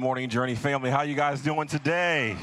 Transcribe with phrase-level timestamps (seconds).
[0.00, 0.88] Morning, Journey family.
[0.88, 2.34] How you guys doing today?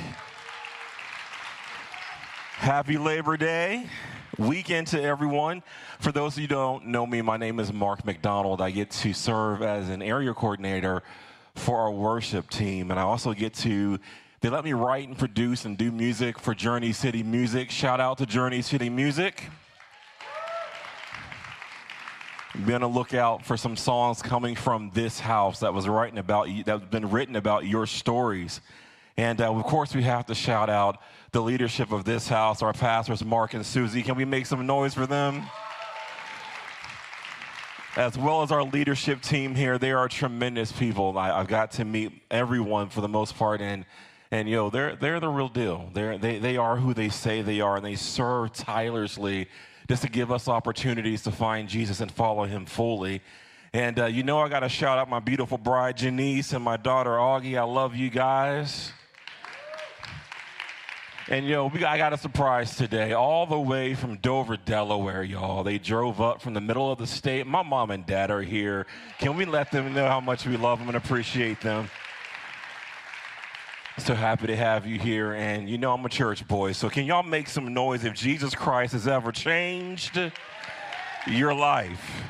[2.57, 3.89] Happy Labor Day
[4.37, 5.63] weekend to everyone.
[5.99, 8.61] For those of you who don't know me, my name is Mark McDonald.
[8.61, 11.01] I get to serve as an area coordinator
[11.55, 13.97] for our worship team, and I also get to
[14.41, 17.71] they let me write and produce and do music for Journey City Music.
[17.71, 19.45] Shout out to Journey City Music.
[22.65, 26.49] Be on the lookout for some songs coming from this house that was writing about
[26.49, 28.61] you, that's been written about your stories.
[29.15, 30.97] And uh, of course, we have to shout out
[31.31, 34.01] the leadership of this house, our pastors, Mark and Susie.
[34.01, 35.43] Can we make some noise for them?
[37.95, 41.15] As well as our leadership team here, they are tremendous people.
[41.15, 43.85] I, have got to meet everyone for the most part, and
[44.31, 45.91] and yo, they're they're the real deal.
[45.93, 49.47] They're, they they are who they say they are, and they serve tirelessly
[49.87, 53.21] just to give us opportunities to find Jesus and follow him fully.
[53.73, 56.77] And uh, you know, I got to shout out my beautiful bride, Janice, and my
[56.77, 57.57] daughter, Augie.
[57.57, 58.91] I love you guys.
[61.29, 65.61] And yo, we, I got a surprise today, all the way from Dover, Delaware, y'all.
[65.61, 67.45] They drove up from the middle of the state.
[67.45, 68.87] My mom and dad are here.
[69.19, 71.89] Can we let them know how much we love them and appreciate them?
[73.99, 75.33] So happy to have you here.
[75.33, 76.71] And you know, I'm a church boy.
[76.73, 80.19] So can y'all make some noise if Jesus Christ has ever changed
[81.25, 82.23] your life?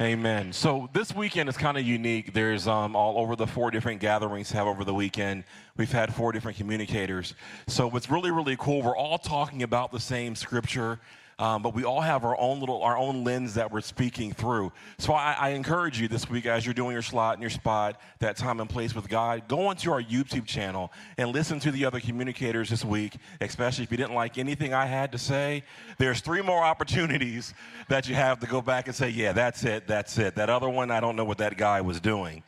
[0.00, 0.52] Amen.
[0.52, 2.34] So this weekend is kind of unique.
[2.34, 5.44] There's um, all over the four different gatherings have over the weekend.
[5.76, 7.34] We've had four different communicators.
[7.66, 11.00] So what's really, really cool, we're all talking about the same scripture
[11.38, 14.72] um, but we all have our own little, our own lens that we're speaking through.
[14.96, 18.00] So I, I, encourage you this week as you're doing your slot and your spot,
[18.20, 21.84] that time and place with God, go onto our YouTube channel and listen to the
[21.84, 25.62] other communicators this week, especially if you didn't like anything I had to say.
[25.98, 27.52] There's three more opportunities
[27.88, 30.36] that you have to go back and say, yeah, that's it, that's it.
[30.36, 32.42] That other one, I don't know what that guy was doing.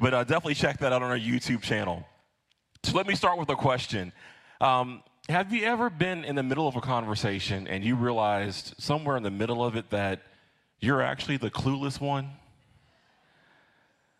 [0.00, 2.04] But uh, definitely check that out on our YouTube channel.
[2.82, 4.12] So let me start with a question.
[4.60, 9.16] Um, have you ever been in the middle of a conversation and you realized somewhere
[9.16, 10.20] in the middle of it that
[10.80, 12.30] you're actually the clueless one?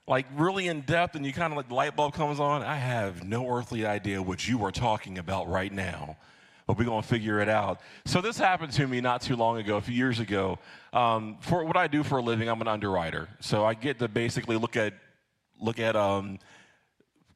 [0.06, 2.62] Like really in depth, and you kind of like the light bulb comes on.
[2.62, 6.16] I have no earthly idea what you are talking about right now,
[6.66, 7.80] but we're gonna figure it out.
[8.04, 10.58] So this happened to me not too long ago, a few years ago.
[10.92, 14.08] Um, for what I do for a living, I'm an underwriter, so I get to
[14.08, 14.94] basically look at
[15.58, 16.38] look at um,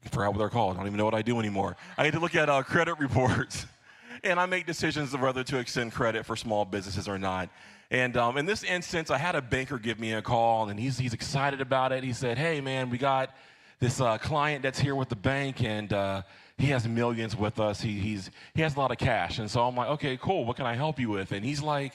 [0.05, 0.75] I forgot what they're called.
[0.75, 1.75] I don't even know what I do anymore.
[1.97, 3.65] I get to look at uh, credit reports,
[4.23, 7.49] and I make decisions of whether to extend credit for small businesses or not.
[7.91, 10.97] And um, in this instance, I had a banker give me a call, and he's,
[10.99, 12.03] he's excited about it.
[12.03, 13.35] He said, Hey, man, we got
[13.79, 16.21] this uh, client that's here with the bank, and uh,
[16.57, 17.81] he has millions with us.
[17.81, 19.39] He, he's, he has a lot of cash.
[19.39, 20.45] And so I'm like, Okay, cool.
[20.45, 21.31] What can I help you with?
[21.31, 21.93] And he's like,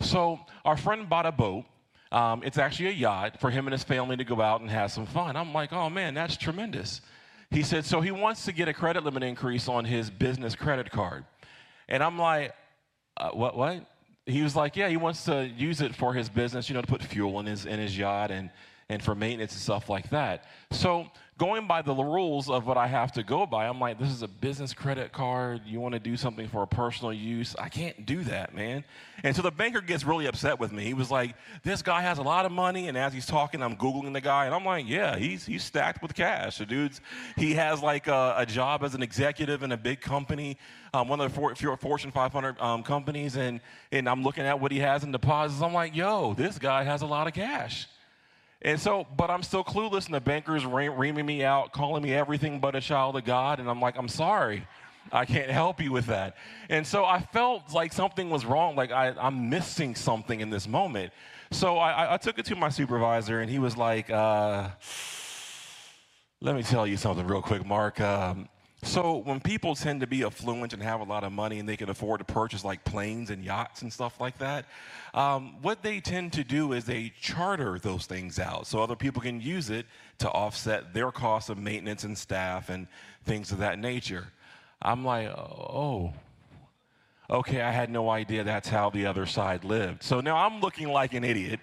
[0.00, 1.64] So our friend bought a boat.
[2.10, 4.90] Um, it's actually a yacht for him and his family to go out and have
[4.90, 5.36] some fun.
[5.36, 7.02] I'm like, Oh, man, that's tremendous.
[7.50, 10.90] He said, so he wants to get a credit limit increase on his business credit
[10.90, 11.24] card.
[11.88, 12.54] And I'm like,
[13.16, 13.86] uh, what, what?
[14.26, 16.86] He was like, yeah, he wants to use it for his business, you know, to
[16.86, 18.50] put fuel in his, in his yacht and,
[18.88, 20.44] and for maintenance and stuff like that.
[20.70, 21.06] So
[21.38, 24.22] going by the rules of what I have to go by, I'm like, this is
[24.22, 25.62] a business credit card.
[25.66, 27.56] You want to do something for a personal use?
[27.58, 28.84] I can't do that, man.
[29.24, 30.84] And so the banker gets really upset with me.
[30.84, 31.34] He was like,
[31.64, 32.86] this guy has a lot of money.
[32.88, 34.46] And as he's talking, I'm Googling the guy.
[34.46, 36.58] And I'm like, yeah, he's, he's stacked with cash.
[36.58, 37.00] The dude's,
[37.36, 40.56] he has like a, a job as an executive in a big company,
[40.94, 43.36] um, one of the Fortune 500 um, companies.
[43.36, 43.60] And,
[43.90, 45.60] and I'm looking at what he has in deposits.
[45.60, 47.88] I'm like, yo, this guy has a lot of cash.
[48.62, 52.58] And so, but I'm still clueless, and the banker's reaming me out, calling me everything
[52.58, 53.60] but a child of God.
[53.60, 54.66] And I'm like, I'm sorry.
[55.12, 56.36] I can't help you with that.
[56.68, 60.66] And so I felt like something was wrong, like I, am missing something in this
[60.66, 61.12] moment.
[61.52, 64.70] So I, I, took it to my supervisor, and he was like, uh,
[66.40, 68.00] Let me tell you something real quick, Mark.
[68.00, 68.48] Um,
[68.86, 71.76] so when people tend to be affluent and have a lot of money and they
[71.76, 74.64] can afford to purchase like planes and yachts and stuff like that,
[75.12, 79.20] um, what they tend to do is they charter those things out so other people
[79.20, 79.86] can use it
[80.18, 82.86] to offset their costs of maintenance and staff and
[83.24, 84.28] things of that nature.
[84.80, 86.12] I'm like, oh,
[87.28, 90.04] okay, I had no idea that's how the other side lived.
[90.04, 91.58] So now I'm looking like an idiot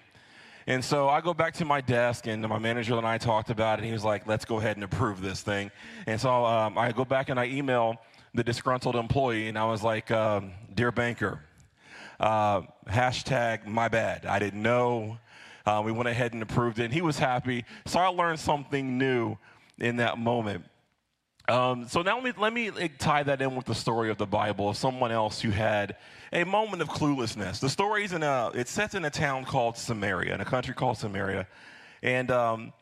[0.66, 3.78] and so I go back to my desk, and my manager and I talked about
[3.78, 3.84] it.
[3.84, 5.70] He was like, let's go ahead and approve this thing.
[6.06, 8.00] And so um, I go back and I email
[8.32, 11.40] the disgruntled employee, and I was like, um, Dear banker,
[12.18, 14.26] uh, hashtag my bad.
[14.26, 15.18] I didn't know.
[15.66, 17.64] Uh, we went ahead and approved it, and he was happy.
[17.86, 19.38] So I learned something new
[19.78, 20.64] in that moment.
[21.46, 24.26] Um, so now let me, let me tie that in with the story of the
[24.26, 25.96] Bible of someone else who had
[26.32, 27.60] a moment of cluelessness.
[27.60, 30.74] The story is in a, it's set in a town called Samaria, in a country
[30.74, 31.46] called Samaria.
[32.02, 32.72] And um,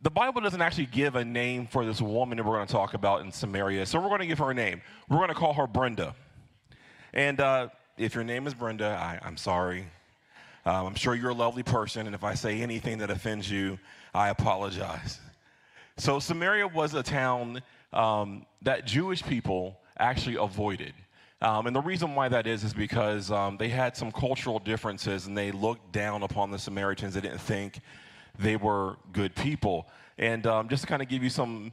[0.00, 2.94] the Bible doesn't actually give a name for this woman that we're going to talk
[2.94, 3.84] about in Samaria.
[3.84, 4.80] So we're going to give her a name.
[5.10, 6.14] We're going to call her Brenda.
[7.12, 7.68] And uh,
[7.98, 9.86] if your name is Brenda, I, am sorry.
[10.64, 12.06] Um, I'm sure you're a lovely person.
[12.06, 13.78] And if I say anything that offends you,
[14.14, 15.20] I apologize.
[15.98, 20.94] So Samaria was a town um, that Jewish people actually avoided.
[21.42, 25.26] Um, and the reason why that is is because um, they had some cultural differences
[25.26, 27.14] and they looked down upon the Samaritans.
[27.14, 27.80] They didn't think
[28.38, 29.88] they were good people.
[30.18, 31.72] And um, just to kind of give you some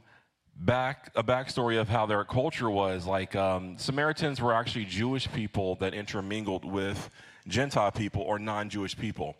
[0.56, 5.76] back a backstory of how their culture was, like um, Samaritans were actually Jewish people
[5.76, 7.10] that intermingled with
[7.48, 9.34] Gentile people or non-Jewish people.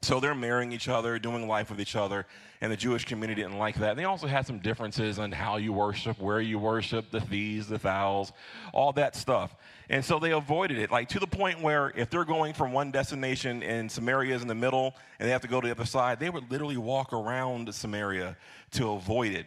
[0.00, 2.24] So they're marrying each other, doing life with each other,
[2.60, 3.90] and the Jewish community didn't like that.
[3.90, 7.66] And they also had some differences on how you worship, where you worship, the fees,
[7.66, 8.32] the vows,
[8.72, 9.56] all that stuff.
[9.90, 12.92] And so they avoided it, like to the point where if they're going from one
[12.92, 15.84] destination and Samaria is in the middle and they have to go to the other
[15.84, 18.36] side, they would literally walk around Samaria
[18.72, 19.46] to avoid it.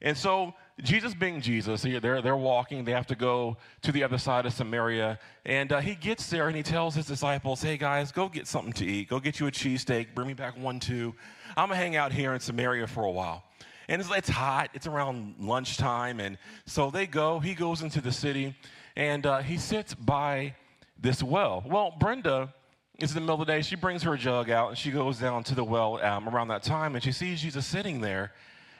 [0.00, 4.18] And so Jesus being Jesus, they're, they're walking, they have to go to the other
[4.18, 5.18] side of Samaria.
[5.44, 8.72] And uh, he gets there and he tells his disciples, hey guys, go get something
[8.74, 9.08] to eat.
[9.08, 11.14] Go get you a cheesesteak, bring me back one, two.
[11.56, 13.44] I'm to hang out here in Samaria for a while.
[13.88, 16.20] And it's, it's, hot, it's around lunchtime.
[16.20, 18.54] And so they go, he goes into the city
[18.96, 20.54] and uh, he sits by
[21.00, 21.64] this well.
[21.66, 22.54] Well, Brenda
[22.98, 23.62] is in the middle of the day.
[23.62, 26.62] She brings her jug out and she goes down to the well um, around that
[26.62, 28.32] time and she sees Jesus sitting there.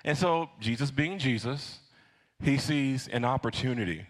[0.05, 1.81] And so, Jesus being Jesus,
[2.43, 4.07] he sees an opportunity.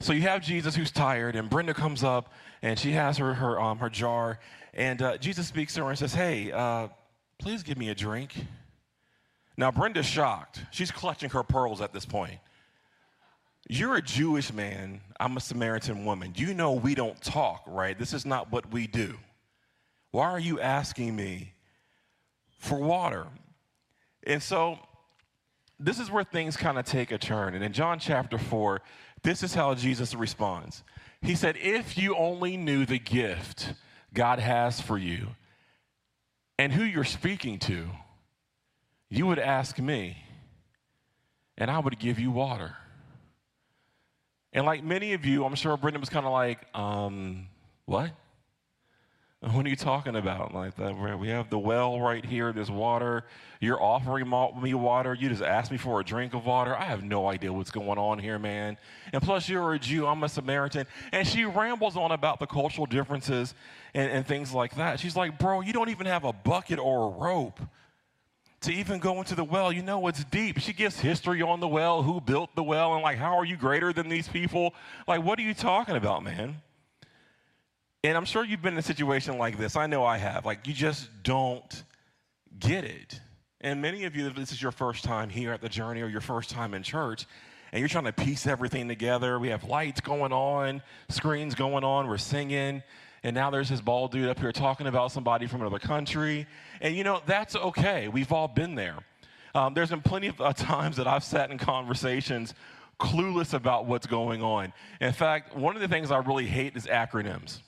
[0.00, 2.32] So you have Jesus who's tired, and Brenda comes up
[2.62, 4.38] and she has her, her, um, her jar,
[4.74, 6.88] and uh, Jesus speaks to her and says, Hey, uh,
[7.38, 8.34] please give me a drink.
[9.56, 10.62] Now, Brenda's shocked.
[10.70, 12.38] She's clutching her pearls at this point.
[13.68, 16.32] You're a Jewish man, I'm a Samaritan woman.
[16.36, 17.98] You know we don't talk, right?
[17.98, 19.16] This is not what we do.
[20.10, 21.52] Why are you asking me
[22.58, 23.26] for water?
[24.24, 24.78] And so
[25.80, 27.54] this is where things kind of take a turn.
[27.54, 28.80] And in John chapter 4,
[29.22, 30.82] this is how Jesus responds.
[31.22, 33.74] He said, If you only knew the gift
[34.12, 35.28] God has for you
[36.58, 37.88] and who you're speaking to,
[39.08, 40.24] you would ask me,
[41.56, 42.76] and I would give you water.
[44.52, 47.48] And like many of you, I'm sure Brenda was kind of like, um,
[47.84, 48.10] what?
[49.52, 50.52] What are you talking about?
[50.52, 52.52] Like that, we have the well right here.
[52.52, 53.24] There's water.
[53.60, 54.28] You're offering
[54.60, 55.14] me water.
[55.14, 56.76] You just asked me for a drink of water.
[56.76, 58.76] I have no idea what's going on here, man.
[59.12, 60.06] And plus, you're a Jew.
[60.06, 60.86] I'm a Samaritan.
[61.12, 63.54] And she rambles on about the cultural differences
[63.94, 65.00] and, and things like that.
[65.00, 67.60] She's like, bro, you don't even have a bucket or a rope
[68.62, 69.72] to even go into the well.
[69.72, 70.58] You know it's deep.
[70.58, 73.56] She gives history on the well, who built the well, and like, how are you
[73.56, 74.74] greater than these people?
[75.06, 76.56] Like, what are you talking about, man?
[78.04, 79.76] And I'm sure you've been in a situation like this.
[79.76, 80.46] I know I have.
[80.46, 81.84] Like, you just don't
[82.58, 83.20] get it.
[83.60, 86.08] And many of you, if this is your first time here at the journey or
[86.08, 87.26] your first time in church,
[87.72, 89.38] and you're trying to piece everything together.
[89.38, 92.82] We have lights going on, screens going on, we're singing,
[93.22, 96.46] and now there's this bald dude up here talking about somebody from another country.
[96.80, 98.08] And you know, that's okay.
[98.08, 98.96] We've all been there.
[99.54, 102.54] Um, there's been plenty of uh, times that I've sat in conversations
[102.98, 104.72] clueless about what's going on.
[105.00, 107.60] In fact, one of the things I really hate is acronyms.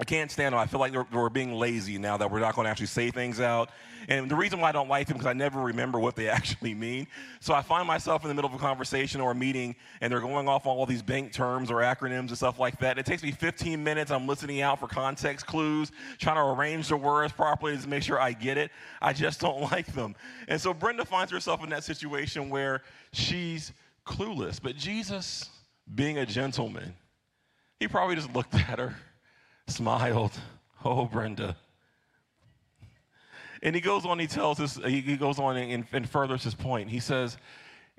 [0.00, 0.58] I can't stand them.
[0.58, 3.38] I feel like we're being lazy now that we're not going to actually say things
[3.38, 3.68] out.
[4.08, 6.72] And the reason why I don't like them because I never remember what they actually
[6.72, 7.06] mean.
[7.40, 10.22] So I find myself in the middle of a conversation or a meeting and they're
[10.22, 12.96] going off on all these bank terms or acronyms and stuff like that.
[12.96, 14.10] It takes me 15 minutes.
[14.10, 18.18] I'm listening out for context clues, trying to arrange the words properly to make sure
[18.18, 18.70] I get it.
[19.02, 20.16] I just don't like them.
[20.48, 22.80] And so Brenda finds herself in that situation where
[23.12, 23.74] she's
[24.06, 24.62] clueless.
[24.62, 25.50] But Jesus,
[25.94, 26.94] being a gentleman,
[27.78, 28.96] he probably just looked at her
[29.70, 30.32] smiled.
[30.82, 31.56] Oh, Brenda.
[33.62, 36.88] And he goes on, he tells us, he goes on and, and furthers his point.
[36.88, 37.36] He says,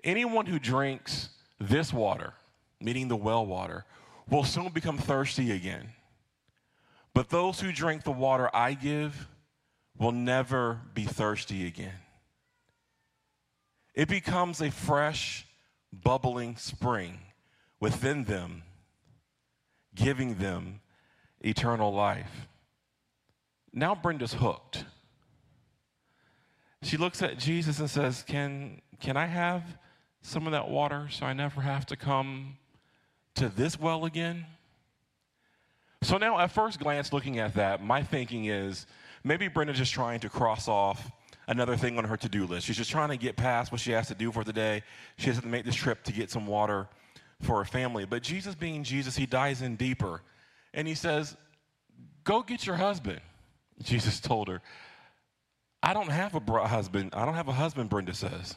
[0.04, 2.34] Anyone who drinks this water,
[2.80, 3.86] meaning the well water,
[4.30, 5.90] will soon become thirsty again.
[7.14, 9.28] But those who drink the water I give
[9.98, 12.00] will never be thirsty again.
[13.94, 15.46] It becomes a fresh,
[15.92, 17.20] bubbling spring
[17.80, 18.64] within them,
[19.94, 20.80] giving them
[21.42, 22.48] eternal life.
[23.74, 24.86] Now Brenda's hooked.
[26.84, 29.64] She looks at Jesus and says, Can, can I have
[30.22, 32.58] some of that water so I never have to come
[33.36, 34.46] to this well again?
[36.04, 38.88] So now, at first glance, looking at that, my thinking is
[39.24, 41.12] maybe Brenda's just trying to cross off
[41.48, 42.66] another thing on her to do list.
[42.66, 44.82] She's just trying to get past what she has to do for the day.
[45.18, 46.88] She has to make this trip to get some water
[47.42, 48.06] for her family.
[48.06, 50.22] But Jesus, being Jesus, he dives in deeper
[50.74, 51.36] and he says,
[52.24, 53.22] Go get your husband.
[53.82, 54.62] Jesus told her,
[55.84, 57.14] I don't have a husband.
[57.14, 58.56] I don't have a husband, Brenda says.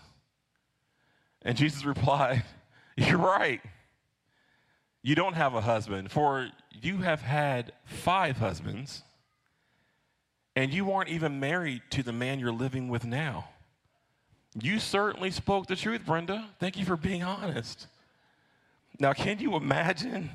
[1.42, 2.44] And Jesus replied,
[2.96, 3.60] You're right.
[5.02, 6.48] You don't have a husband, for
[6.80, 9.02] you have had five husbands,
[10.56, 13.50] and you aren't even married to the man you're living with now.
[14.58, 16.48] You certainly spoke the truth, Brenda.
[16.58, 17.86] Thank you for being honest.
[18.98, 20.30] Now, can you imagine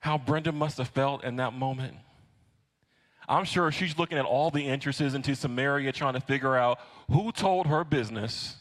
[0.00, 1.96] how Brenda must have felt in that moment?
[3.28, 6.78] I'm sure she's looking at all the entrances into Samaria trying to figure out
[7.10, 8.56] who told her business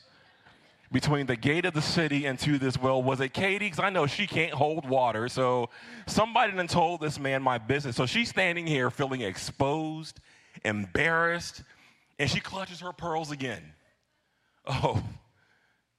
[0.91, 3.01] between the gate of the city and to this well.
[3.01, 3.65] Was it Katie?
[3.65, 5.29] Because I know she can't hold water.
[5.29, 5.70] So
[6.06, 7.96] somebody done told this man my business.
[7.96, 10.20] So she's standing here feeling exposed,
[10.65, 11.63] embarrassed,
[12.20, 13.62] and she clutches her pearls again.
[14.65, 15.01] Oh,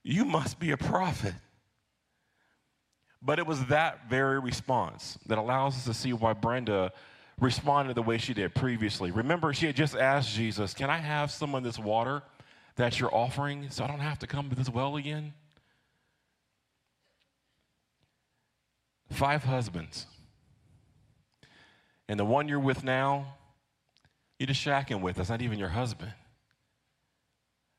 [0.02, 1.34] you must be a prophet.
[3.20, 6.92] But it was that very response that allows us to see why Brenda
[7.40, 9.10] responded the way she did previously.
[9.10, 12.22] Remember, she had just asked Jesus, Can I have some of this water
[12.76, 15.34] that you're offering so I don't have to come to this well again?
[19.10, 20.06] Five husbands.
[22.08, 23.34] And the one you're with now,
[24.38, 25.16] you're just shacking with.
[25.16, 26.12] That's not even your husband.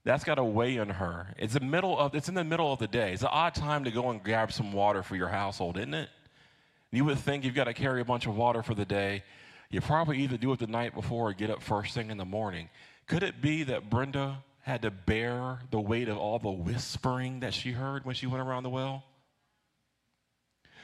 [0.10, 1.28] That's got to weigh on her.
[1.38, 3.14] It's the middle of it's in the middle of the day.
[3.14, 6.10] It's an odd time to go and grab some water for your household, isn't it?
[6.92, 9.24] You would think you've got to carry a bunch of water for the day.
[9.70, 12.26] You probably either do it the night before or get up first thing in the
[12.26, 12.70] morning.
[13.06, 17.54] Could it be that Brenda had to bear the weight of all the whispering that
[17.54, 19.04] she heard when she went around the well?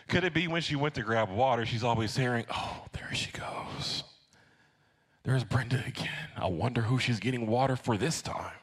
[0.07, 3.31] Could it be when she went to grab water, she's always hearing, oh, there she
[3.31, 4.03] goes.
[5.23, 6.29] There's Brenda again.
[6.37, 8.53] I wonder who she's getting water for this time.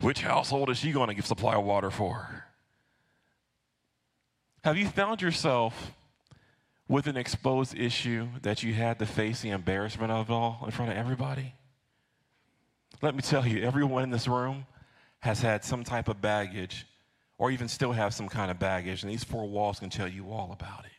[0.00, 2.44] Which household is she going to give supply water for?
[4.64, 5.92] Have you found yourself
[6.88, 10.70] with an exposed issue that you had to face the embarrassment of it all in
[10.70, 11.54] front of everybody?
[13.02, 14.66] Let me tell you, everyone in this room
[15.20, 16.86] has had some type of baggage
[17.38, 20.30] or even still have some kind of baggage, and these four walls can tell you
[20.30, 20.92] all about it.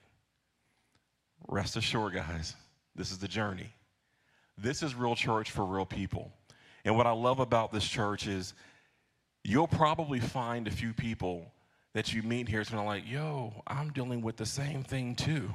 [1.48, 2.56] Rest assured, guys,
[2.96, 3.74] this is the journey.
[4.58, 6.32] This is real church for real people.
[6.86, 8.54] And what I love about this church is
[9.48, 11.50] you'll probably find a few people
[11.94, 12.60] that you meet here.
[12.60, 15.50] It's kind of like, yo, I'm dealing with the same thing too.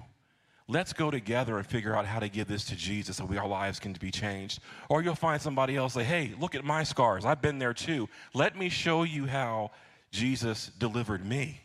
[0.67, 3.47] Let's go together and figure out how to give this to Jesus so we, our
[3.47, 4.61] lives can be changed.
[4.89, 7.27] Or you'll find somebody else say, hey, look at my scars.
[7.27, 8.09] I've been there too.
[8.33, 9.73] Let me show you how
[10.11, 11.61] Jesus delivered me.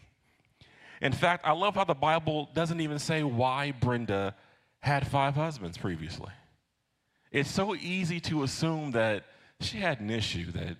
[1.01, 4.35] In fact, I love how the Bible doesn't even say why Brenda
[4.81, 6.31] had five husbands previously.
[7.31, 9.23] It's so easy to assume that
[9.61, 10.75] she had an issue, that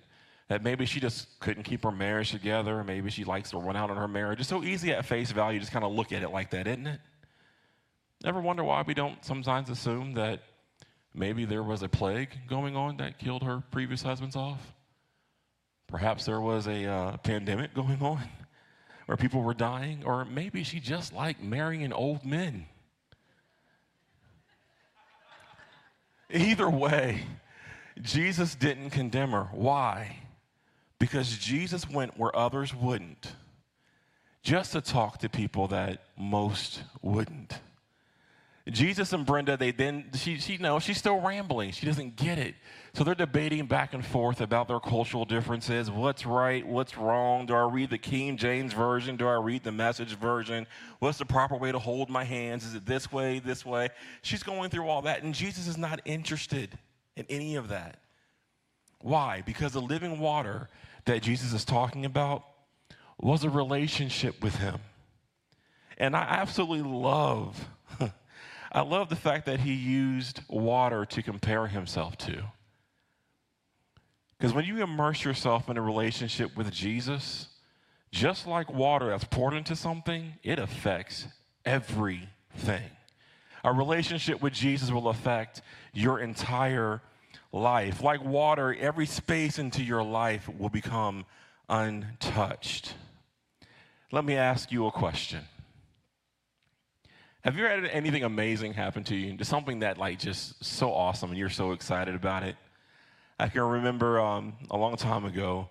[0.48, 2.82] that maybe she just couldn't keep her marriage together.
[2.82, 4.40] Maybe she likes to run out on her marriage.
[4.40, 6.86] It's so easy at face value, just kind of look at it like that, isn't
[6.86, 7.00] it?
[8.24, 10.40] Ever wonder why we don't sometimes assume that
[11.14, 14.72] maybe there was a plague going on that killed her previous husbands off?
[15.86, 18.20] Perhaps there was a uh, pandemic going on
[19.06, 22.66] where people were dying, or maybe she just liked marrying old men.
[26.30, 27.22] Either way,
[28.00, 29.48] Jesus didn't condemn her.
[29.52, 30.18] Why?
[30.98, 33.32] Because Jesus went where others wouldn't,
[34.42, 37.60] just to talk to people that most wouldn't.
[38.70, 41.70] Jesus and Brenda, they then, she, she knows she's still rambling.
[41.70, 42.54] She doesn't get it.
[42.92, 45.90] So they're debating back and forth about their cultural differences.
[45.90, 46.66] What's right?
[46.66, 47.46] What's wrong?
[47.46, 49.16] Do I read the King James Version?
[49.16, 50.66] Do I read the message version?
[50.98, 52.66] What's the proper way to hold my hands?
[52.66, 53.88] Is it this way, this way?
[54.20, 56.76] She's going through all that, and Jesus is not interested
[57.16, 57.98] in any of that.
[59.00, 59.42] Why?
[59.46, 60.68] Because the living water
[61.08, 62.44] that Jesus is talking about
[63.18, 64.78] was a relationship with him.
[65.96, 67.68] And I absolutely love,
[68.72, 72.44] I love the fact that he used water to compare himself to.
[74.38, 77.48] Because when you immerse yourself in a relationship with Jesus,
[78.12, 81.26] just like water that's poured into something, it affects
[81.64, 82.90] everything.
[83.64, 85.62] A relationship with Jesus will affect
[85.92, 87.02] your entire
[87.52, 88.02] life.
[88.02, 91.24] Like water, every space into your life will become
[91.68, 92.94] untouched.
[94.10, 95.40] Let me ask you a question.
[97.42, 99.32] Have you ever had anything amazing happen to you?
[99.34, 102.56] Just something that like just so awesome and you're so excited about it?
[103.38, 105.68] I can remember um, a long time ago,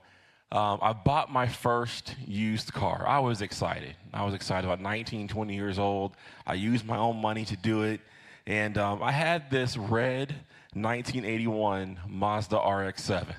[0.51, 3.05] um, I bought my first used car.
[3.05, 3.96] I was excited.
[4.13, 6.13] I was excited about 19, 20 years old.
[6.46, 8.00] I used my own money to do it.
[8.46, 10.34] And um, I had this red
[10.81, 13.36] 1981 Mazda RX 7.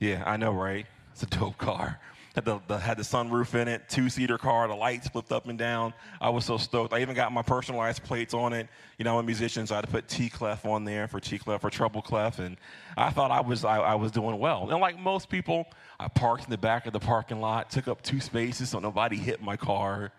[0.00, 0.86] Yeah, I know, right?
[1.12, 2.00] It's a dope car.
[2.34, 5.48] Had the, the, had the sunroof in it, two seater car, the lights flipped up
[5.48, 5.92] and down.
[6.20, 6.92] I was so stoked.
[6.92, 8.68] I even got my personalized plates on it.
[8.96, 11.18] You know, I'm a musician, so I had to put T clef on there for
[11.18, 12.56] T clef for treble clef, and
[12.96, 14.70] I thought I was I, I was doing well.
[14.70, 15.66] And like most people,
[15.98, 19.16] I parked in the back of the parking lot, took up two spaces so nobody
[19.16, 20.12] hit my car.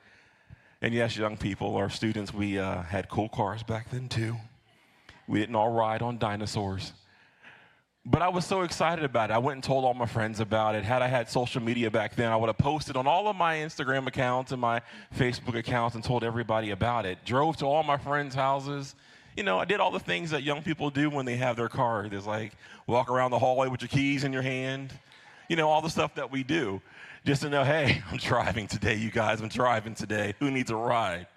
[0.82, 4.36] And yes, young people or students, we uh, had cool cars back then too.
[5.30, 6.92] We didn't all ride on dinosaurs.
[8.04, 9.34] But I was so excited about it.
[9.34, 10.84] I went and told all my friends about it.
[10.84, 13.58] Had I had social media back then, I would have posted on all of my
[13.58, 14.82] Instagram accounts and my
[15.16, 17.20] Facebook accounts and told everybody about it.
[17.26, 18.96] Drove to all my friends' houses.
[19.38, 21.70] You know, I did all the things that young people do when they have their
[21.70, 22.08] car.
[22.10, 22.54] There's like
[22.88, 24.92] walk around the hallway with your keys in your hand.
[25.48, 26.82] You know, all the stuff that we do.
[27.24, 29.42] Just to know, hey, I'm driving today, you guys.
[29.42, 30.34] I'm driving today.
[30.40, 31.28] Who needs a ride?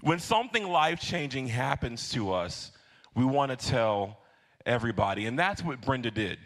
[0.00, 2.71] When something life changing happens to us,
[3.14, 4.18] we want to tell
[4.64, 5.26] everybody.
[5.26, 6.38] And that's what Brenda did.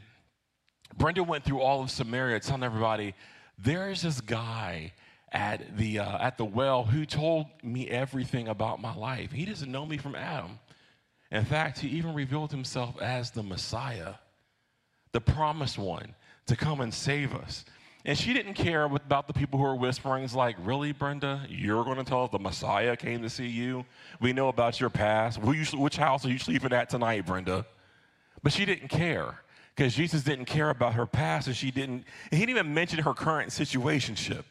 [0.96, 3.14] Brenda went through all of Samaria telling everybody,
[3.58, 4.92] there's this guy
[5.32, 9.32] at the, uh, at the well who told me everything about my life.
[9.32, 10.58] He doesn't know me from Adam.
[11.30, 14.14] In fact, he even revealed himself as the Messiah,
[15.12, 16.14] the promised one
[16.46, 17.64] to come and save us.
[18.06, 21.44] And she didn't care about the people who were whispering, it's like, really, Brenda?
[21.48, 23.84] You're going to tell us the Messiah came to see you?
[24.20, 25.42] We know about your past.
[25.42, 27.66] Which house are you sleeping at tonight, Brenda?
[28.45, 29.40] But she didn't care
[29.75, 33.12] because Jesus didn't care about her past and she didn't, he didn't even mention her
[33.12, 34.45] current situationship.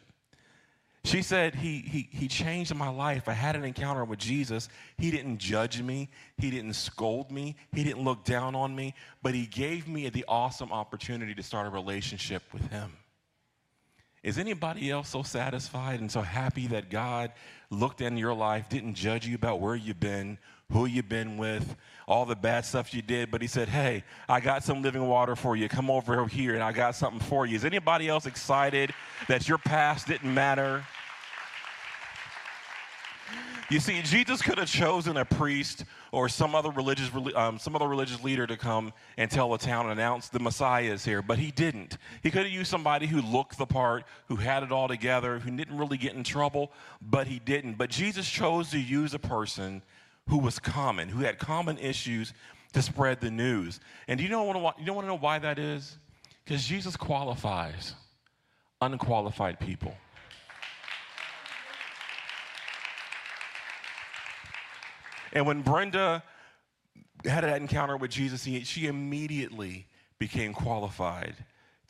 [1.05, 3.29] She said, he, he, he changed my life.
[3.29, 4.67] I had an encounter with Jesus.
[4.97, 6.09] He didn't judge me.
[6.37, 7.55] He didn't scold me.
[7.71, 11.67] He didn't look down on me, but he gave me the awesome opportunity to start
[11.67, 12.91] a relationship with him.
[14.25, 17.31] Is anybody else so satisfied and so happy that God
[17.69, 20.39] looked in your life, didn't judge you about where you've been,
[20.71, 21.75] who you've been with,
[22.07, 25.35] all the bad stuff you did, but he said, Hey, I got some living water
[25.35, 25.69] for you.
[25.69, 27.55] Come over here and I got something for you.
[27.55, 28.95] Is anybody else excited
[29.27, 30.83] that your past didn't matter?
[33.71, 37.87] You see, Jesus could have chosen a priest or some other religious, um, some other
[37.87, 41.39] religious leader to come and tell the town and announce the Messiah is here, but
[41.39, 41.97] he didn't.
[42.21, 45.49] He could have used somebody who looked the part, who had it all together, who
[45.49, 47.73] didn't really get in trouble, but he didn't.
[47.73, 49.81] But Jesus chose to use a person
[50.29, 52.33] who was common, who had common issues
[52.73, 53.79] to spread the news.
[54.07, 55.97] And do you know what you don't want to know why that is?
[56.43, 57.95] Because Jesus qualifies
[58.79, 59.95] unqualified people.
[65.35, 66.23] And when Brenda
[67.25, 69.85] had that encounter with Jesus, she immediately
[70.17, 71.35] became qualified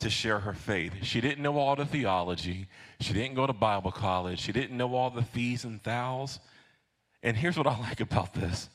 [0.00, 0.92] to share her faith.
[1.02, 2.68] She didn't know all the theology.
[3.00, 4.40] She didn't go to Bible college.
[4.40, 6.40] She didn't know all the fees and thous.
[7.22, 8.68] And here's what I like about this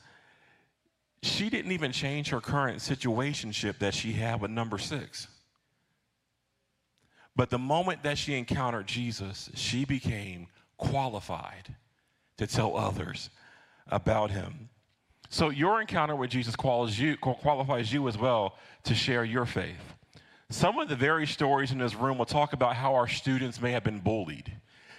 [1.22, 5.28] she didn't even change her current situationship that she had with number six.
[7.36, 11.74] But the moment that she encountered Jesus, she became qualified
[12.38, 13.30] to tell others
[13.88, 14.68] about him.
[15.28, 19.94] So your encounter with Jesus qualifies you, qualifies you as well to share your faith.
[20.50, 23.72] Some of the very stories in this room will talk about how our students may
[23.72, 24.52] have been bullied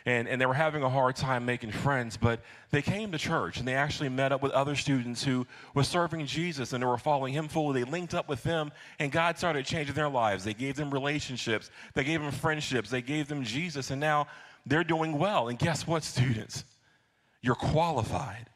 [0.06, 2.42] and, and they were having a hard time making friends, but
[2.72, 6.26] they came to church and they actually met up with other students who were serving
[6.26, 7.84] Jesus and they were following him fully.
[7.84, 10.44] They linked up with them, and God started changing their lives.
[10.44, 14.28] They gave them relationships, they gave them friendships, they gave them Jesus, and now
[14.66, 15.48] they're doing well.
[15.48, 16.66] And guess what, students?
[17.42, 18.48] You're qualified.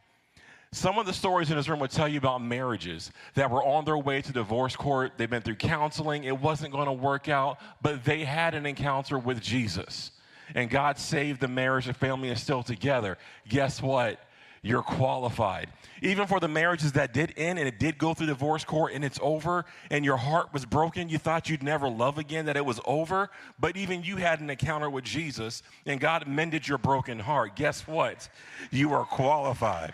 [0.71, 3.85] Some of the stories in this room will tell you about marriages that were on
[3.85, 5.13] their way to divorce court.
[5.17, 6.25] They've been through counseling.
[6.25, 10.11] It wasn't going to work out, but they had an encounter with Jesus
[10.55, 14.19] and God saved the marriage the family is still together, guess what?
[14.63, 15.69] You're qualified.
[16.01, 19.05] Even for the marriages that did end and it did go through divorce court and
[19.05, 22.65] it's over and your heart was broken, you thought you'd never love again, that it
[22.65, 27.19] was over, but even you had an encounter with Jesus and God mended your broken
[27.19, 27.55] heart.
[27.55, 28.27] Guess what?
[28.71, 29.93] You are qualified.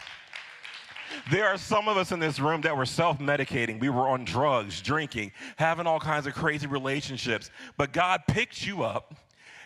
[1.32, 3.80] There are some of us in this room that were self medicating.
[3.80, 7.52] We were on drugs, drinking, having all kinds of crazy relationships.
[7.78, 9.16] But God picked you up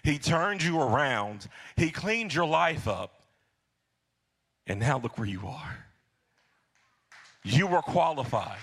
[0.07, 1.49] he turned you around.
[1.75, 3.12] He cleaned your life up.
[4.65, 5.86] And now look where you are.
[7.43, 8.60] You were qualified.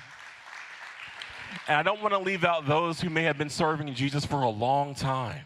[1.69, 4.41] And I don't want to leave out those who may have been serving Jesus for
[4.41, 5.43] a long time.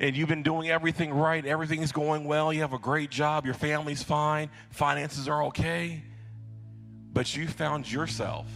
[0.00, 3.54] And you've been doing everything right, everything's going well, you have a great job, your
[3.54, 6.02] family's fine, finances are okay.
[7.12, 8.46] But you found yourself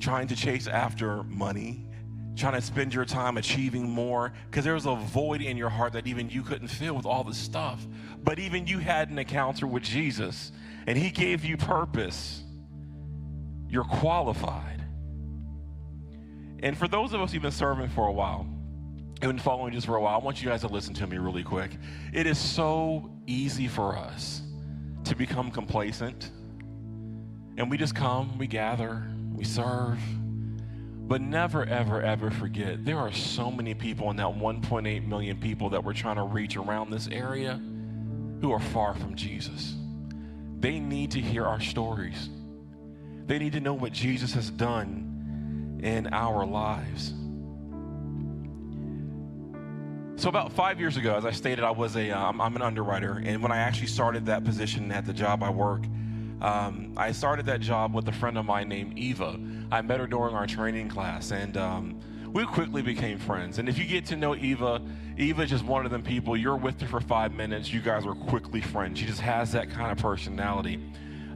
[0.00, 1.86] trying to chase after money
[2.36, 5.92] trying to spend your time achieving more because there was a void in your heart
[5.92, 7.86] that even you couldn't fill with all the stuff.
[8.22, 10.50] But even you had an encounter with Jesus
[10.86, 12.42] and He gave you purpose.
[13.68, 14.84] You're qualified.
[16.62, 18.46] And for those of us who've been serving for a while,
[19.20, 21.42] been following just for a while, I want you guys to listen to me really
[21.42, 21.70] quick.
[22.12, 24.42] It is so easy for us
[25.04, 26.30] to become complacent.
[27.56, 29.02] And we just come, we gather,
[29.34, 29.98] we serve.
[31.06, 35.70] But never, ever, ever forget there are so many people in that 1.8 million people
[35.70, 37.60] that we're trying to reach around this area
[38.40, 39.74] who are far from Jesus.
[40.60, 42.30] They need to hear our stories,
[43.26, 47.12] they need to know what Jesus has done in our lives.
[50.16, 53.20] So about five years ago, as I stated, I was a am uh, an underwriter,
[53.22, 55.82] and when I actually started that position at the job I work,
[56.44, 59.40] um, I started that job with a friend of mine named Eva.
[59.72, 61.98] I met her during our training class, and um,
[62.34, 63.58] we quickly became friends.
[63.58, 64.82] And if you get to know Eva,
[65.16, 66.36] Eva is just one of them people.
[66.36, 68.98] You're with her for five minutes, you guys are quickly friends.
[68.98, 70.78] She just has that kind of personality.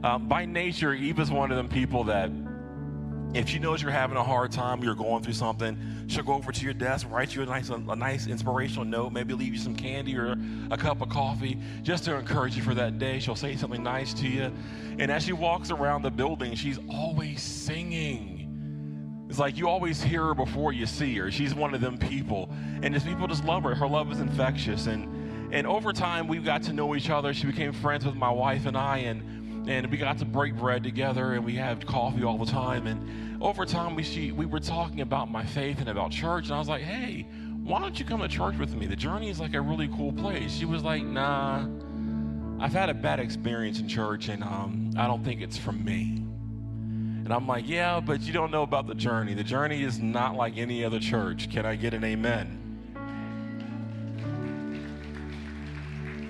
[0.03, 2.29] Um, by nature, Eva's one of them people that
[3.33, 6.51] if she knows you're having a hard time, you're going through something, she'll go over
[6.51, 9.75] to your desk, write you a nice, a nice inspirational note, maybe leave you some
[9.75, 10.35] candy or
[10.71, 13.19] a cup of coffee just to encourage you for that day.
[13.19, 14.51] She'll say something nice to you.
[14.97, 19.27] And as she walks around the building, she's always singing.
[19.29, 21.29] It's like you always hear her before you see her.
[21.29, 22.49] She's one of them people.
[22.81, 23.75] And just people just love her.
[23.75, 24.87] Her love is infectious.
[24.87, 25.07] And
[25.51, 27.33] and over time we got to know each other.
[27.33, 29.23] She became friends with my wife and I and
[29.69, 33.39] and we got to break bread together and we had coffee all the time and
[33.41, 36.57] over time we she, we were talking about my faith and about church and I
[36.57, 37.27] was like, "Hey,
[37.63, 38.87] why don't you come to church with me?
[38.87, 41.67] The journey is like a really cool place." She was like, "Nah,
[42.59, 46.15] I've had a bad experience in church and um, I don't think it's for me."
[47.23, 49.35] And I'm like, "Yeah, but you don't know about the journey.
[49.35, 51.51] The journey is not like any other church.
[51.51, 52.55] Can I get an amen?"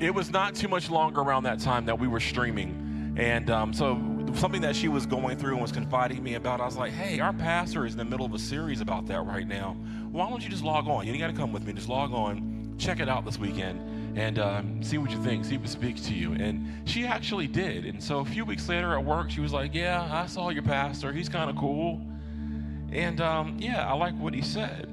[0.02, 2.89] It was not too much longer around that time that we were streaming
[3.20, 4.00] and um, so
[4.34, 7.20] something that she was going through and was confiding me about, I was like, hey,
[7.20, 9.76] our pastor is in the middle of a series about that right now.
[10.10, 11.06] Why don't you just log on?
[11.06, 11.74] You ain't got to come with me.
[11.74, 15.56] Just log on, check it out this weekend, and um, see what you think, see
[15.56, 16.32] if it speaks to you.
[16.32, 17.84] And she actually did.
[17.84, 20.64] And so a few weeks later at work, she was like, yeah, I saw your
[20.64, 21.12] pastor.
[21.12, 22.00] He's kind of cool.
[22.94, 24.88] And um, yeah, I like what he said.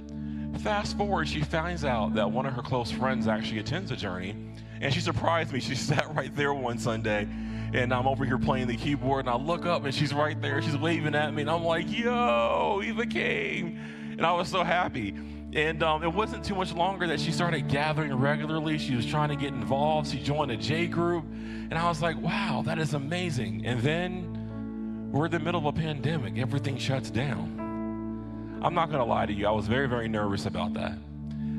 [0.64, 4.34] Fast forward, she finds out that one of her close friends actually attends a journey.
[4.80, 5.60] And she surprised me.
[5.60, 7.28] She sat right there one Sunday
[7.72, 10.62] and I'm over here playing the keyboard, and I look up, and she's right there.
[10.62, 13.78] She's waving at me, and I'm like, "Yo, Eva came!"
[14.12, 15.14] And I was so happy.
[15.52, 18.78] And um, it wasn't too much longer that she started gathering regularly.
[18.78, 20.10] She was trying to get involved.
[20.10, 25.10] She joined a J group, and I was like, "Wow, that is amazing!" And then
[25.12, 26.38] we're in the middle of a pandemic.
[26.38, 28.60] Everything shuts down.
[28.62, 29.46] I'm not gonna lie to you.
[29.46, 30.98] I was very, very nervous about that.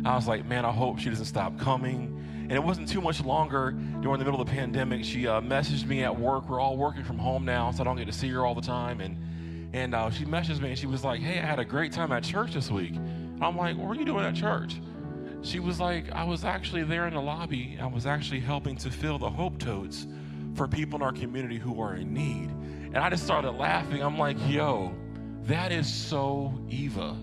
[0.06, 2.17] I was like, "Man, I hope she doesn't stop coming."
[2.50, 5.04] And it wasn't too much longer during the middle of the pandemic.
[5.04, 6.48] She uh, messaged me at work.
[6.48, 8.62] We're all working from home now, so I don't get to see her all the
[8.62, 9.02] time.
[9.02, 9.18] And
[9.74, 12.14] and uh, she messaged me and she was like, "Hey, I had a great time
[12.14, 12.96] at church this week."
[13.42, 14.80] I'm like, "What are you doing at church?"
[15.42, 17.78] She was like, "I was actually there in the lobby.
[17.82, 20.08] I was actually helping to fill the hope totes
[20.56, 24.02] for people in our community who are in need." And I just started laughing.
[24.02, 24.96] I'm like, "Yo,
[25.44, 27.14] that is so Eva."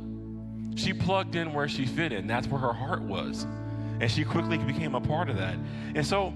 [0.77, 2.27] She plugged in where she fit in.
[2.27, 3.47] That's where her heart was.
[4.01, 5.57] And she quickly became a part of that.
[5.95, 6.33] And so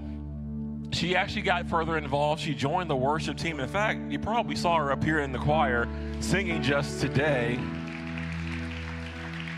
[0.91, 2.41] she actually got further involved.
[2.41, 3.59] She joined the worship team.
[3.59, 5.87] In fact, you probably saw her up here in the choir
[6.19, 7.59] singing just today.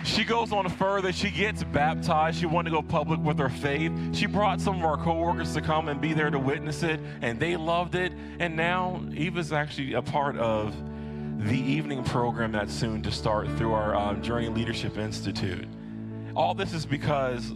[0.04, 1.12] She goes on further.
[1.12, 2.40] She gets baptized.
[2.40, 3.92] She wanted to go public with her faith.
[4.14, 7.40] She brought some of our coworkers to come and be there to witness it, and
[7.40, 8.12] they loved it.
[8.40, 10.76] And now Eva's actually a part of
[11.38, 15.68] the evening program that's soon to start through our um, Journey Leadership Institute.
[16.36, 17.52] All this is because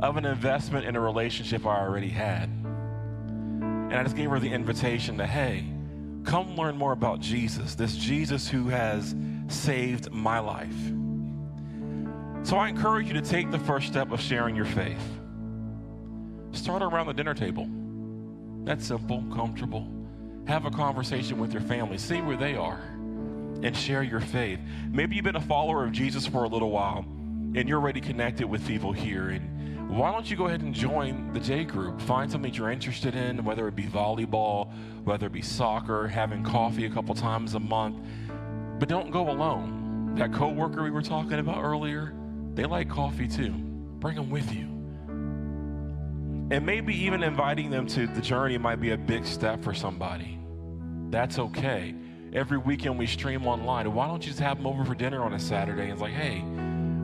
[0.00, 2.44] of an investment in a relationship I already had.
[2.44, 5.64] And I just gave her the invitation to, hey,
[6.24, 9.14] come learn more about Jesus, this Jesus who has
[9.48, 10.74] saved my life.
[12.42, 15.00] So I encourage you to take the first step of sharing your faith.
[16.52, 17.68] Start around the dinner table.
[18.64, 19.86] That's simple, comfortable.
[20.46, 22.80] Have a conversation with your family, see where they are,
[23.62, 24.58] and share your faith.
[24.90, 27.04] Maybe you've been a follower of Jesus for a little while
[27.54, 29.53] and you're already connected with people here and
[29.88, 32.00] why don't you go ahead and join the J group?
[32.00, 34.72] Find something that you're interested in, whether it be volleyball,
[35.04, 37.96] whether it be soccer, having coffee a couple times a month.
[38.78, 40.14] But don't go alone.
[40.16, 42.14] That coworker we were talking about earlier,
[42.54, 43.52] they like coffee too.
[43.52, 44.74] Bring them with you.
[46.50, 50.38] And maybe even inviting them to the journey might be a big step for somebody.
[51.10, 51.94] That's okay.
[52.32, 53.92] Every weekend we stream online.
[53.94, 56.12] Why don't you just have them over for dinner on a Saturday and it's like,
[56.12, 56.44] hey,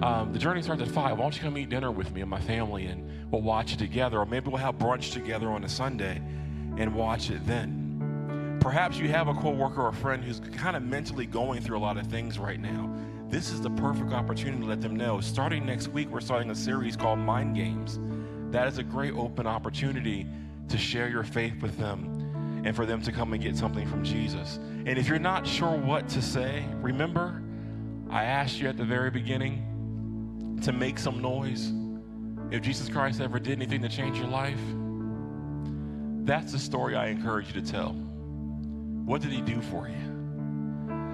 [0.02, 1.18] um, the journey starts at 5.
[1.18, 3.78] Why don't you come eat dinner with me and my family and we'll watch it
[3.78, 4.18] together?
[4.18, 6.22] Or maybe we'll have brunch together on a Sunday
[6.78, 8.58] and watch it then.
[8.60, 11.80] Perhaps you have a coworker or a friend who's kind of mentally going through a
[11.80, 12.94] lot of things right now.
[13.28, 15.20] this is the perfect opportunity to let them know.
[15.20, 18.00] Starting next week, we're starting a series called Mind Games.
[18.50, 20.26] That is a great open opportunity
[20.68, 24.02] to share your faith with them and for them to come and get something from
[24.02, 24.58] Jesus.
[24.86, 27.40] And if you're not sure what to say, remember,
[28.10, 29.69] I asked you at the very beginning
[30.62, 31.72] to make some noise.
[32.50, 34.60] If Jesus Christ ever did anything to change your life,
[36.24, 37.92] that's the story I encourage you to tell.
[37.92, 39.96] What did he do for you?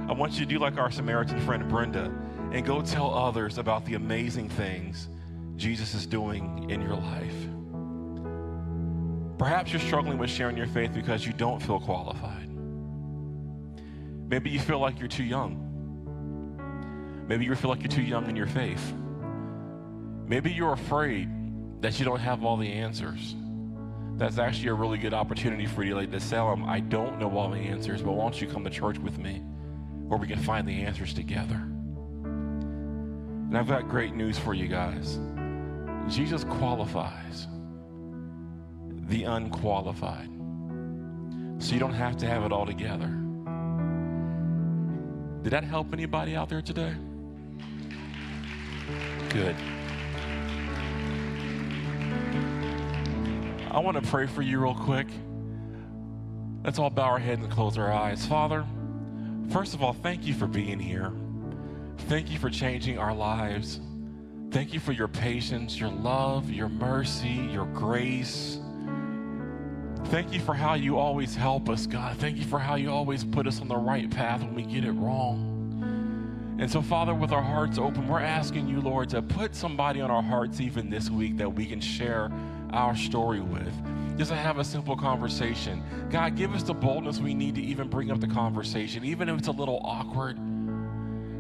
[0.08, 2.12] I want you to do like our Samaritan friend Brenda
[2.52, 5.08] and go tell others about the amazing things
[5.56, 7.34] Jesus is doing in your life.
[9.38, 12.48] Perhaps you're struggling with sharing your faith because you don't feel qualified.
[14.28, 15.62] Maybe you feel like you're too young.
[17.28, 18.92] Maybe you feel like you're too young in your faith.
[20.26, 21.28] Maybe you're afraid
[21.82, 23.36] that you don't have all the answers.
[24.16, 27.36] That's actually a really good opportunity for you to, like, them, um, I don't know
[27.36, 29.42] all the answers, but why don't you come to church with me
[30.08, 31.54] where we can find the answers together?
[32.24, 35.18] And I've got great news for you guys.
[36.08, 37.46] Jesus qualifies
[39.08, 40.30] the unqualified.
[41.58, 43.12] So you don't have to have it all together.
[45.42, 46.94] Did that help anybody out there today?
[49.28, 49.54] Good.
[53.76, 55.06] I want to pray for you real quick.
[56.64, 58.24] Let's all bow our heads and close our eyes.
[58.24, 58.64] Father,
[59.50, 61.12] first of all, thank you for being here.
[62.08, 63.80] Thank you for changing our lives.
[64.50, 68.58] Thank you for your patience, your love, your mercy, your grace.
[70.06, 72.16] Thank you for how you always help us, God.
[72.16, 74.86] Thank you for how you always put us on the right path when we get
[74.86, 76.56] it wrong.
[76.58, 80.10] And so, Father, with our hearts open, we're asking you, Lord, to put somebody on
[80.10, 82.30] our hearts even this week that we can share
[82.72, 83.72] our story with.
[84.16, 85.82] Just to have a simple conversation.
[86.10, 89.38] God, give us the boldness we need to even bring up the conversation, even if
[89.38, 90.36] it's a little awkward.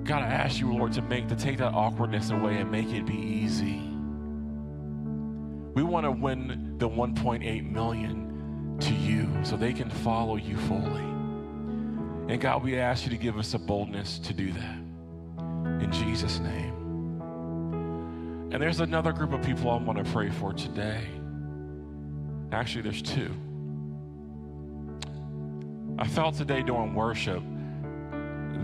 [0.04, 3.06] God, I ask you, Lord, to make to take that awkwardness away and make it
[3.06, 3.82] be easy.
[5.74, 11.02] We want to win the 1.8 million to you so they can follow you fully.
[12.28, 14.78] And God, we ask you to give us the boldness to do that
[15.82, 16.65] in Jesus' name.
[18.52, 21.02] And there's another group of people I want to pray for today.
[22.52, 23.34] Actually, there's two.
[25.98, 27.42] I felt today during worship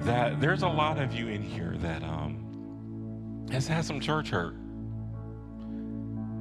[0.04, 4.54] that there's a lot of you in here that um, has had some church hurt.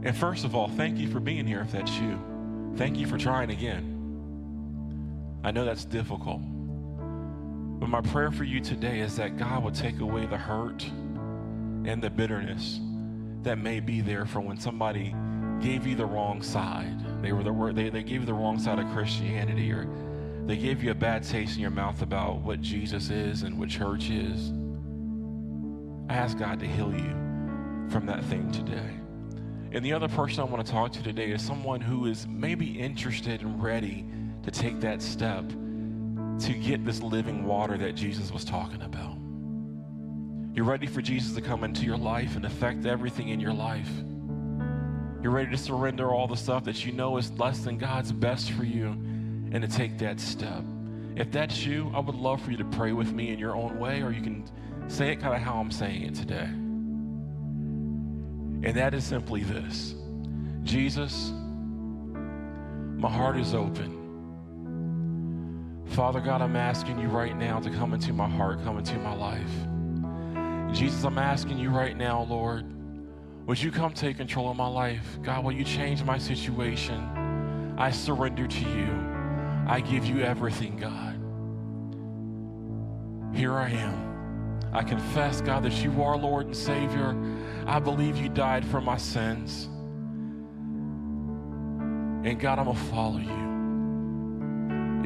[0.03, 2.19] And first of all, thank you for being here if that's you.
[2.75, 3.87] Thank you for trying again.
[5.43, 6.41] I know that's difficult.
[7.79, 12.01] But my prayer for you today is that God will take away the hurt and
[12.01, 12.79] the bitterness
[13.43, 15.15] that may be there from when somebody
[15.61, 17.21] gave you the wrong side.
[17.21, 19.87] They were the they, they gave you the wrong side of Christianity or
[20.45, 23.69] they gave you a bad taste in your mouth about what Jesus is and what
[23.69, 24.51] church is.
[26.09, 27.15] I ask God to heal you
[27.89, 28.97] from that thing today.
[29.71, 32.79] And the other person I want to talk to today is someone who is maybe
[32.79, 34.05] interested and ready
[34.43, 39.20] to take that step to get this living water that Jesus was talking about.
[40.53, 43.89] You're ready for Jesus to come into your life and affect everything in your life.
[45.21, 48.51] You're ready to surrender all the stuff that you know is less than God's best
[48.51, 50.63] for you and to take that step.
[51.15, 53.79] If that's you, I would love for you to pray with me in your own
[53.79, 54.43] way, or you can
[54.89, 56.49] say it kind of how I'm saying it today.
[58.63, 59.95] And that is simply this
[60.63, 61.31] Jesus,
[62.97, 63.99] my heart is open.
[65.87, 69.13] Father God, I'm asking you right now to come into my heart, come into my
[69.13, 69.51] life.
[70.73, 72.65] Jesus, I'm asking you right now, Lord,
[73.47, 75.19] would you come take control of my life?
[75.21, 77.75] God, will you change my situation?
[77.77, 78.87] I surrender to you.
[79.67, 81.17] I give you everything, God.
[83.35, 84.59] Here I am.
[84.73, 87.15] I confess, God, that you are Lord and Savior.
[87.65, 89.67] I believe you died for my sins.
[92.23, 93.41] And God, I'm going to follow you.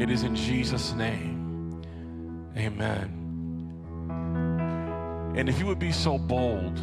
[0.03, 1.81] It is in Jesus' name.
[2.57, 3.24] Amen.
[5.35, 6.79] And if you would be so bold,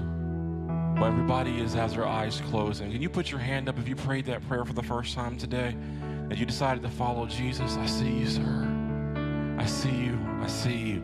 [0.98, 3.88] while everybody is has their eyes closed, and can you put your hand up if
[3.88, 7.76] you prayed that prayer for the first time today, and you decided to follow Jesus?
[7.76, 9.56] I see you, sir.
[9.58, 10.18] I see you.
[10.40, 11.02] I see you.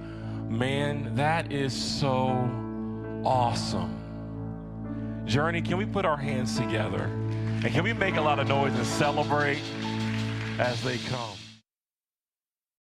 [0.48, 2.28] Man, that is so
[3.24, 3.94] awesome.
[5.24, 7.04] Journey, can we put our hands together?
[7.64, 9.62] And can we make a lot of noise and celebrate
[10.58, 11.47] as they come?